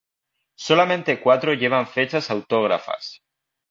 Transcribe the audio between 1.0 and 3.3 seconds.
cuatro llevan fechas autógrafas.